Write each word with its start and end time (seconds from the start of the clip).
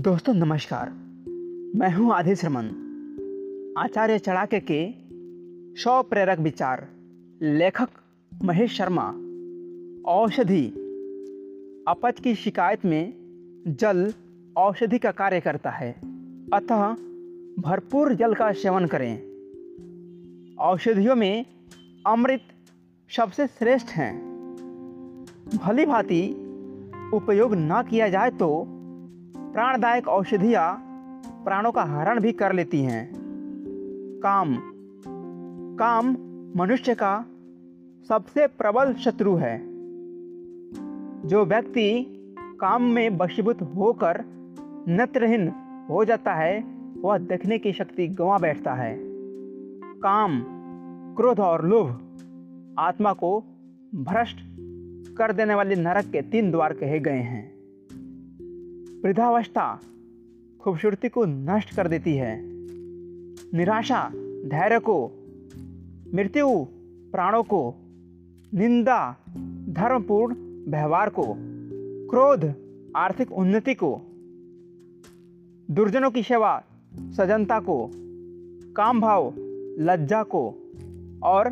दोस्तों, 0.00 0.34
नमस्कार। 0.34 0.90
मैं 1.76 1.94
हूँ 1.94 2.12
आधि 2.12 2.34
श्रमन 2.34 2.64
आचार्य 3.78 4.18
चढ़ाके 4.18 4.60
के 4.60 4.94
सौ 5.80 6.02
प्रेरक 6.02 6.38
विचार, 6.38 6.88
लेखक 7.42 7.88
महेश 8.42 8.78
शर्मा। 8.78 9.14
औषधि, 10.12 10.66
अपच 11.88 12.20
की 12.20 12.34
शिकायत 12.34 12.84
में 12.84 13.12
जल 13.66 14.12
औषधि 14.56 14.98
का 14.98 15.10
कार्य 15.10 15.40
करता 15.40 15.70
है। 15.70 15.92
अतः 16.54 16.92
भरपूर 17.62 18.14
जल 18.14 18.34
का 18.34 18.52
सेवन 18.52 18.86
करें। 18.86 19.16
औषधियों 20.56 21.16
में 21.16 21.46
अमृत 22.06 22.42
सबसे 23.16 23.46
श्रेष्ठ 23.46 23.86
हैं। 23.86 24.20
भली 25.64 25.86
भांति 25.86 26.30
उपयोग 27.14 27.50
न 27.54 27.84
किया 27.90 28.08
जाए 28.08 28.30
तो 28.30 28.76
प्राणदायक 29.60 30.08
औषधियाँ 30.08 30.76
प्राणों 31.44 31.72
का 31.72 31.82
हरण 31.82 32.20
भी 32.20 32.32
कर 32.32 32.52
लेती 32.52 32.82
हैं। 32.82 33.12
काम। 34.22 34.56
काम 35.76 36.16
मनुष्य 36.56 36.94
का 36.94 37.24
सबसे 38.08 38.46
प्रबल 38.46 38.94
शत्रु 38.94 39.34
है। 39.34 39.58
जो 41.28 41.44
व्यक्ति 41.44 42.04
काम 42.60 42.82
में 42.82 43.16
बशीभूत 43.16 43.62
होकर 43.62 44.24
नत्रहीन 44.88 45.52
हो 45.90 46.04
जाता 46.04 46.34
है, 46.34 46.64
वह 47.00 47.18
देखने 47.18 47.58
की 47.58 47.72
शक्ति 47.72 48.08
गंवा 48.08 48.38
बैठता 48.38 48.74
है। 48.74 48.98
काम 50.00 50.42
क्रोध 51.16 51.40
और 51.40 51.66
लोभ 51.66 51.88
आत्मा 52.78 53.12
को 53.12 53.44
भ्रष्ट 53.94 54.36
कर 55.16 55.32
देने 55.32 55.54
वाले 55.54 55.74
नरक 55.74 56.04
के 56.04 56.22
तीन 56.22 56.50
द्वार 56.50 56.72
कहे 56.72 57.00
गए 57.00 57.18
हैं। 57.18 57.59
वृद्धावस्था 59.04 59.80
खूबसूरती 60.60 61.08
को 61.08 61.24
नष्ट 61.24 61.76
कर 61.76 61.88
देती 61.88 62.14
है। 62.14 62.40
निराशा 63.56 64.10
धैर्य 64.44 64.78
को, 64.78 65.10
मृत्यु 66.14 66.48
प्राणों 67.12 67.42
को, 67.42 67.74
निंदा 68.54 69.16
धर्मपूर्ण 69.68 70.36
व्यवहार 70.70 71.08
को, 71.08 71.36
क्रोध 72.10 72.54
आर्थिक 72.96 73.32
उन्नति 73.32 73.74
को, 73.74 74.02
दुर्जनों 75.70 76.10
की 76.10 76.22
सेवा 76.22 76.64
सजनता 76.94 77.60
को, 77.60 77.90
काम 78.76 79.00
भाव 79.00 79.34
लज्जा 79.78 80.22
को 80.22 80.54
और 81.22 81.46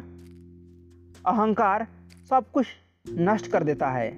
अहंकार 1.26 1.86
सब 2.30 2.44
कुछ 2.50 2.66
नष्ट 3.08 3.46
कर 3.46 3.64
देता 3.64 3.90
है। 3.90 4.12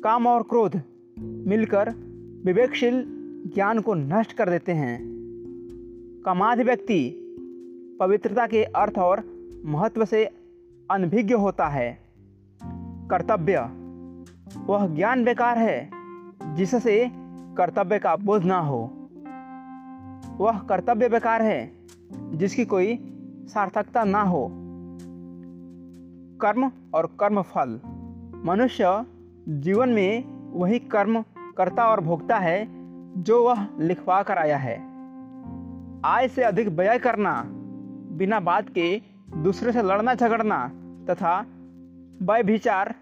काम 0.00 0.26
और 0.26 0.42
क्रोध 0.42 0.82
मिलकर 1.22 1.90
विवेकशील 2.44 3.04
ज्ञान 3.54 3.78
को 3.78 3.94
नष्ट 3.94 4.32
कर 4.32 4.50
देते 4.50 4.72
हैं। 4.72 5.00
कामाधि 6.24 6.62
व्यक्ति 6.62 7.16
पवित्रता 8.00 8.46
के 8.46 8.64
अर्थ 8.64 8.98
और 8.98 9.24
महत्व 9.64 10.04
से 10.04 10.30
अनभिज्ञ 10.90 11.34
होता 11.34 11.68
है। 11.68 11.98
कर्तव्य, 13.10 13.58
वह 14.66 14.94
ज्ञान 14.94 15.24
बेकार 15.24 15.58
है, 15.58 15.90
जिससे 16.56 17.10
कर्तव्य 17.56 17.98
का 17.98 18.16
बोध 18.16 18.44
ना 18.44 18.58
हो। 18.58 18.90
वह 20.38 20.58
कर्तव्य 20.58 21.08
बेकार 21.08 21.42
है, 21.42 21.72
जिसकी 22.34 22.64
कोई 22.64 22.98
सार्थकता 23.48 24.04
ना 24.04 24.22
हो। 24.22 24.50
कर्म 26.38 26.70
और 26.94 27.06
कर्म 27.20 27.42
फल 27.42 27.80
मनुष्य 28.44 29.04
जीवन 29.48 29.88
में 29.88 30.39
वही 30.52 30.78
कर्म 30.78 31.24
करता 31.56 31.84
और 31.84 32.00
भोगता 32.00 32.38
है, 32.38 32.68
जो 33.22 33.44
वह 33.44 33.66
लिखवा 33.80 34.22
कर 34.22 34.38
आया 34.38 34.56
है। 34.56 34.90
आय 36.04 36.28
से 36.28 36.42
अधिक 36.42 36.68
व्यय 36.68 36.98
करना, 36.98 37.44
बिना 38.16 38.40
बात 38.40 38.68
के 38.68 39.02
दूसरे 39.36 39.72
से 39.72 39.82
लड़ना 39.82 40.14
झगड़ना, 40.14 40.68
तथा 41.10 41.46
व्यभिचार, 42.22 42.94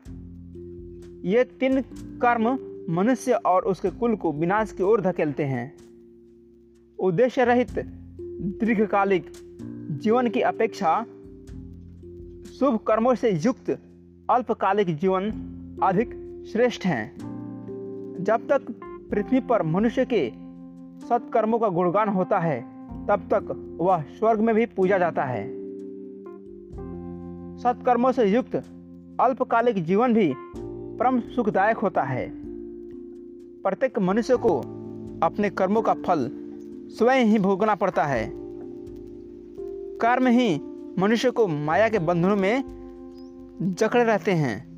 ये 1.25 1.45
तीन 1.45 1.81
कर्म 2.23 2.59
मनुष्य 2.95 3.33
और 3.33 3.63
उसके 3.63 3.91
कुल 3.91 4.17
को 4.17 4.33
विनाश 4.33 4.73
की 4.73 4.83
ओर 4.83 5.01
धकेलते 5.01 5.45
हैं। 5.45 5.77
उद्देश्य 6.99 7.45
रहित, 7.45 7.79
दीर्घकालिक 8.61 9.33
जीवन 10.03 10.29
की 10.29 10.41
अपेक्षा 10.41 11.03
शुभ 12.59 12.79
कर्मों 12.87 13.15
से 13.15 13.31
युक्त, 13.31 13.79
अल्पकालिक 14.31 14.97
जीवन 14.97 15.31
अधिक 15.83 16.25
श्रेष्ठ 16.53 16.87
हैं। 16.87 17.28
जब 18.21 18.49
तक 18.49 18.61
पृथ्वी 19.11 19.41
पर 19.41 19.63
मनुष्य 19.63 20.05
के 20.05 20.33
सत्कर्मों 21.07 21.59
का 21.59 21.69
गुणगान 21.69 22.09
होता 22.09 22.39
है, 22.39 22.61
तब 23.07 23.21
तक 23.21 23.77
वह 23.81 24.03
स्वर्ग 24.03 24.41
में 24.41 24.55
भी 24.55 24.67
पूजा 24.67 24.99
जाता 24.99 25.25
है। 25.25 25.49
सत्कर्मों 27.59 28.13
से 28.13 28.25
युक्त 28.25 28.57
अल्पकालिक 29.21 29.85
जीवन 29.85 30.15
भी 30.15 30.35
परम 30.99 31.21
सुखदायक 31.21 31.77
होता 31.77 32.03
है। 32.03 32.33
प्रत्येक 33.63 33.99
मनुष्य 33.99 34.37
को 34.37 34.59
अपने 35.23 35.51
कर्मों 35.51 35.83
का 35.83 35.95
फल 35.95 36.31
स्वयं 36.91 37.25
ही 37.25 37.39
भोगना 37.39 37.75
पड़ता 37.75 38.05
है। 38.05 38.33
कर्म 39.99 40.27
ही 40.27 40.61
मनुष्य 40.99 41.31
को 41.31 41.47
माया 41.47 41.89
के 41.89 41.99
बंधनों 41.99 42.37
में 42.37 42.65
जकड़े 43.63 44.05
रहते 44.05 44.33
हैं। 44.33 44.69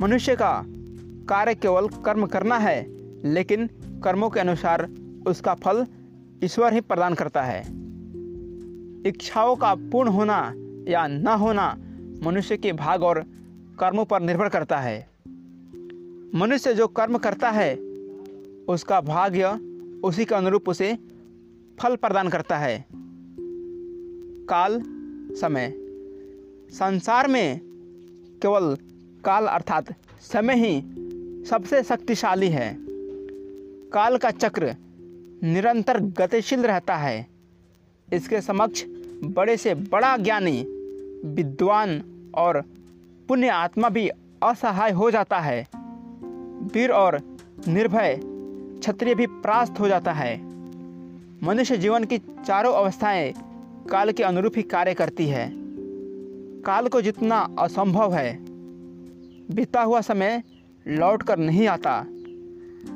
मनुष्य 0.00 0.36
का 0.36 0.64
कार्य 1.28 1.54
केवल 1.54 1.88
कर्म 1.88 2.26
करना 2.26 2.58
है, 2.58 2.86
लेकिन 3.28 3.66
कर्मों 4.04 4.30
के 4.30 4.40
अनुसार 4.40 4.90
उसका 5.26 5.54
फल 5.54 5.86
ईश्वर 6.44 6.72
ही 6.72 6.80
प्रदान 6.80 7.14
करता 7.14 7.42
है। 7.42 7.60
इच्छाओं 9.06 9.56
का 9.56 9.74
पूर्ण 9.74 10.08
होना 10.08 10.52
या 10.88 11.06
न 11.06 11.26
होना 11.26 11.76
मनुष्य 12.22 12.56
के 12.56 12.72
भाग 12.72 13.02
और 13.02 13.20
कर्मों 13.78 14.04
पर 14.04 14.22
निर्भर 14.22 14.48
करता 14.48 14.78
है। 14.78 15.08
मनुष्य 16.34 16.74
जो 16.74 16.88
कर्म 16.88 17.18
करता 17.18 17.50
है, 17.50 17.74
उसका 18.68 19.00
भाग्य 19.00 19.46
उसी 20.04 20.24
के 20.24 20.34
अनुरूप 20.34 20.68
उसे 20.68 20.98
फल 21.80 21.96
प्रदान 21.96 22.28
करता 22.28 22.58
है। 22.58 22.86
काल 24.48 24.82
समय। 25.40 25.74
संसार 26.70 27.28
में 27.28 27.60
केवल 28.42 28.76
काल 29.24 29.46
अर्थात 29.46 29.94
समय 30.20 30.54
ही 30.54 30.80
सबसे 31.50 31.82
शक्तिशाली 31.82 32.48
है। 32.48 32.76
काल 33.92 34.16
का 34.16 34.30
चक्र 34.30 34.76
निरंतर 35.42 36.00
गतिशील 36.00 36.60
रहता 36.60 36.96
है। 36.96 37.26
इसके 38.12 38.40
समक्ष 38.40 38.84
बड़े 39.24 39.56
से 39.56 39.74
बड़ा 39.74 40.16
ज्ञानी, 40.16 40.62
विद्वान 41.24 42.02
और 42.34 42.64
पुण्य 43.28 43.48
आत्मा 43.48 43.88
भी 43.88 44.08
असहाय 44.42 44.90
हो 44.90 45.10
जाता 45.10 45.40
है। 45.40 45.68
वीर 46.74 46.90
और 46.90 47.36
निर्भय 47.68 48.20
क्षत्रिय 48.80 49.14
भी 49.14 49.26
प्रास्त 49.26 49.80
हो 49.80 49.88
जाता 49.88 50.12
है। 50.12 50.40
मनुष्य 51.42 51.76
जीवन 51.76 52.04
की 52.04 52.18
चारों 52.18 52.74
अवस्थाएँ 52.74 53.34
काल 53.90 54.12
के 54.12 54.22
अनुरूप 54.22 54.52
ही 54.56 54.62
कार्य 54.62 54.94
करती 54.94 55.26
है। 55.26 55.52
काल 56.62 56.88
को 56.88 57.02
जितना 57.02 57.56
असंभव 57.58 58.14
है, 58.14 58.38
बीता 59.54 59.82
हुआ 59.82 60.00
समय 60.00 60.42
लौट 60.88 61.22
कर 61.22 61.38
नहीं 61.38 61.68
आता। 61.68 62.06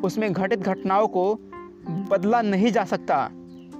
उसमें 0.04 0.32
घटित 0.32 0.58
घटनाओं 0.58 1.08
को 1.08 1.34
बदला 1.88 2.42
नहीं 2.42 2.72
जा 2.72 2.84
सकता। 2.84 3.30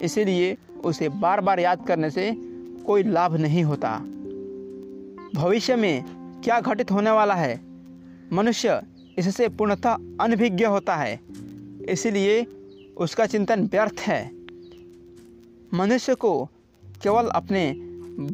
इसीलिए 0.02 0.58
उसे 0.84 1.08
बार 1.08 1.40
बार 1.40 1.60
याद 1.60 1.86
करने 1.86 2.10
से 2.10 2.36
कोई 2.86 3.02
लाभ 3.02 3.36
नहीं 3.36 3.64
होता। 3.64 3.98
भविष्य 5.34 5.76
में 5.76 6.04
क्या 6.44 6.60
घटित 6.60 6.91
होने 6.91 7.10
वाला 7.10 7.34
है? 7.34 7.60
मनुष्य 8.32 8.82
इससे 9.18 9.48
पूर्णतः 9.48 9.91
अनभिज्ञ 10.20 10.64
होता 10.64 10.97
है। 10.97 11.20
इसीलिए 11.88 12.47
उसका 12.97 13.26
चिंतन 13.26 13.62
व्यर्थ 13.62 13.94
है। 13.98 14.30
मनुष्य 15.74 16.14
को 16.14 16.44
केवल 17.02 17.26
अपने 17.26 17.70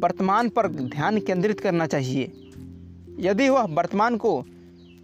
वर्तमान 0.01 0.49
पर 0.49 0.67
ध्यान 0.69 1.19
केंद्रित 1.19 1.61
करना 1.61 1.87
चाहिए। 1.87 2.33
यदि 3.19 3.49
वह 3.49 3.63
वर्तमान 3.63 4.17
को 4.17 4.45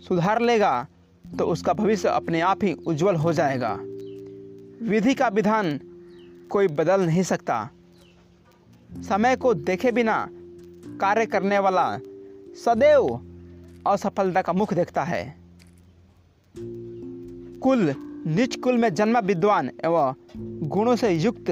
सुधार 0.01 0.41
लेगा 0.43 0.87
तो 1.39 1.45
उसका 1.45 1.73
भविष्य 1.73 2.09
अपने 2.09 2.41
आप 2.41 2.65
ही 2.65 2.73
उज्जवल 2.87 3.15
हो 3.15 3.33
जाएगा। 3.33 3.79
विधि 4.83 5.15
का 5.15 5.29
विधान 5.29 5.79
कोई 6.51 6.69
बदल 6.69 7.01
नहीं 7.01 7.23
सकता। 7.23 7.71
समय 9.09 9.37
को 9.37 9.55
देखे 9.55 9.93
बिना 9.93 10.29
कार्य 11.01 11.27
करने 11.27 11.59
वाला 11.59 11.99
सदैव 12.65 13.21
असफलता 13.87 14.43
का 14.43 14.53
मुख 14.53 14.75
देखता 14.75 15.03
है। 15.05 15.25
कुल, 17.61 17.95
निज 18.27 18.57
कुल 18.57 18.77
में 18.77 18.95
जन्मा 18.95 19.19
विद्वान 19.19 19.71
एवं 19.85 20.15
गुणों 20.69 20.97
से 20.97 21.11
युक्त 21.11 21.51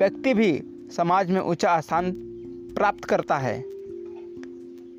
व्यक्ति 0.00 0.34
भी 0.34 0.62
समाज 0.96 1.30
में 1.30 1.40
ऊँचा 1.40 1.80
स्थान 1.80 2.12
प्राप्त 2.76 3.04
करता 3.04 3.38
है। 3.38 3.62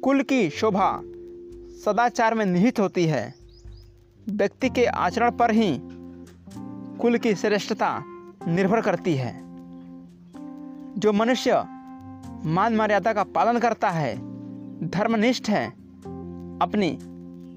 कुल 0.02 0.22
की 0.22 0.50
शोभा 0.50 0.92
सदाचार 1.86 2.34
में 2.34 2.46
निहित 2.46 2.80
होती 2.80 3.06
है। 3.06 3.34
व्यक्ति 4.30 4.70
के 4.70 4.86
आचरण 4.86 5.32
पर 5.32 5.52
ही 5.52 5.78
कुल 6.98 7.18
की 7.18 7.36
श्रेष्ठता 7.36 8.04
निर्भर 8.48 8.82
करती 8.82 9.16
है। 9.16 9.42
जो 11.00 11.14
मनुष्य 11.14 11.64
मान 12.46 12.76
मर्यादा 12.76 13.14
का 13.14 13.24
पालन 13.24 13.60
करता 13.60 13.90
है, 13.90 14.16
धर्मनिष्ठ 14.88 15.50
है, 15.50 15.68
अपनी 16.62 16.98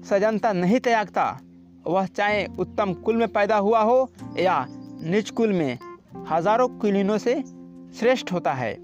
सजनता 0.05 0.53
नहीं 0.53 0.79
त्यागता, 0.79 1.39
वह 1.87 2.05
चाहे 2.05 2.45
उत्तम 2.59 2.93
कुल 2.93 3.15
में 3.15 3.27
पैदा 3.27 3.57
हुआ 3.57 3.81
हो 3.81 4.09
या 4.39 4.65
निज 4.69 5.29
कुल 5.29 5.53
में 5.53 5.77
हज़ारों 6.29 6.67
कुलीनों 6.67 7.17
से 7.17 7.43
श्रेष्ठ 7.99 8.31
होता 8.31 8.53
है। 8.53 8.77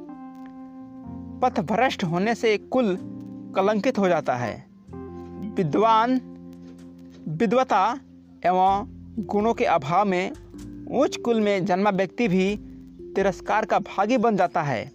पथ 1.40 1.60
भ्रष्ट 1.60 2.04
होने 2.04 2.36
से 2.36 2.58
कुल 2.58 2.98
कलंकित 3.56 4.00
हो 4.00 4.08
जाता 4.08 4.36
है। 4.36 4.71
विद्वान, 5.52 6.14
विद्वता 7.28 8.00
एवं 8.46 8.86
गुणों 9.20 9.54
के 9.54 9.66
अभाव 9.66 10.06
में 10.06 10.32
उच्च 10.92 11.18
कुल 11.18 11.40
में 11.42 11.66
जन्मा 11.66 11.90
व्यक्ति 11.90 12.28
भी 12.28 12.56
तिरस्कार 13.16 13.66
का 13.66 13.80
भागी 13.80 14.18
बन 14.18 14.38
जाता 14.38 14.62
है। 14.62 14.92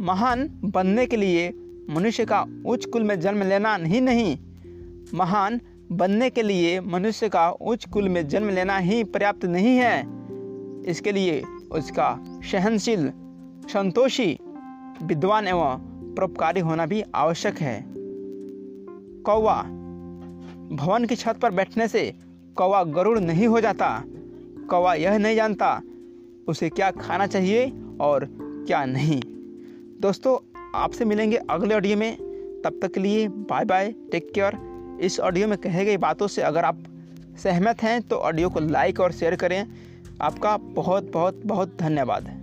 महान 0.00 0.48
बनने 0.64 1.06
के 1.06 1.16
लिए 1.16 1.48
मनुष्य 1.90 2.24
का 2.24 2.44
उच्च 2.66 2.84
कुल 2.84 3.02
में 3.02 3.20
जन्म 3.20 3.42
लेना 3.42 3.74
ही 3.76 4.00
नहीं, 4.00 4.38
महान 5.14 5.60
बनने 5.92 6.30
के 6.30 6.42
लिए 6.42 6.80
मनुष्य 6.80 7.28
का 7.28 7.50
उच्च 7.50 7.84
कुल 7.84 8.08
में 8.08 8.28
जन्म 8.28 8.48
लेना 8.48 8.78
ही 8.78 9.04
पर्याप्त 9.04 9.44
नहीं 9.44 9.76
है। 9.76 10.00
इसके 10.90 11.12
लिए 11.12 11.42
उसका 11.72 12.16
सहनशील, 12.52 13.12
संतोषी, 13.72 14.38
विद्वान 15.02 15.48
एवं 15.48 15.88
परोपकारी 16.14 16.60
होना 16.60 16.86
भी 16.86 17.02
आवश्यक 17.14 17.58
है। 17.58 17.99
कौवा। 19.26 19.62
भवन 20.76 21.04
की 21.04 21.16
छत 21.16 21.36
पर 21.42 21.50
बैठने 21.50 21.88
से 21.88 22.14
कौवा 22.56 22.84
गरुड़ 22.84 23.18
नहीं 23.18 23.46
हो 23.46 23.60
जाता। 23.60 24.02
कौवा 24.70 24.94
यह 24.94 25.18
नहीं 25.18 25.36
जानता 25.36 25.82
उसे 26.48 26.68
क्या 26.68 26.90
खाना 26.90 27.26
चाहिए 27.26 27.72
और 28.00 28.28
क्या 28.66 28.84
नहीं। 28.84 29.22
दोस्तों, 30.00 30.60
आपसे 30.74 31.04
मिलेंगे 31.04 31.36
अगले 31.36 31.74
ऑडियो 31.74 31.96
में। 31.96 32.16
तब 32.64 32.78
तक 32.82 32.92
के 32.94 33.00
लिए 33.00 33.28
बाय 33.28 33.64
बाय, 33.64 33.92
टेक 34.12 34.32
केयर। 34.34 34.98
इस 35.02 35.20
ऑडियो 35.20 35.48
में 35.48 35.58
कहे 35.58 35.84
गई 35.84 35.96
बातों 35.96 36.28
से 36.28 36.42
अगर 36.42 36.64
आप 36.64 36.78
सहमत 37.42 37.82
हैं 37.82 38.02
तो 38.02 38.16
ऑडियो 38.16 38.50
को 38.50 38.60
लाइक 38.60 39.00
और 39.00 39.12
शेयर 39.12 39.36
करें। 39.36 39.66
आपका 40.22 40.56
बहुत 40.56 41.10
बहुत 41.12 41.42
बहुत 41.46 41.76
धन्यवाद। 41.80 42.39